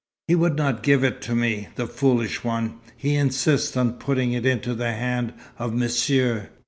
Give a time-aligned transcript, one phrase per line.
[0.27, 2.79] "He would not give it to me, the foolish one.
[2.97, 6.49] He insists on putting it into the hand of Monsieur.